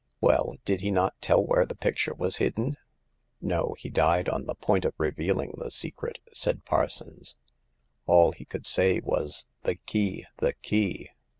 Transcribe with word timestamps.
"Well, 0.19 0.55
did 0.65 0.81
he 0.81 0.89
not 0.89 1.21
tell 1.21 1.45
where 1.45 1.63
the 1.63 1.75
picture 1.75 2.15
was 2.15 2.37
hidden?"" 2.37 2.75
No; 3.39 3.75
he 3.77 3.87
died 3.91 4.27
on 4.29 4.47
the 4.47 4.55
point 4.55 4.83
of 4.83 4.95
revealing 4.97 5.53
the 5.59 5.69
secret," 5.69 6.17
said 6.33 6.65
Parsons. 6.65 7.35
A11 8.07 8.33
he 8.33 8.45
could 8.45 8.65
say 8.65 8.99
was 8.99 9.45
'The 9.61 9.75
key! 9.75 10.25
the 10.39 10.53
key!' 10.53 11.11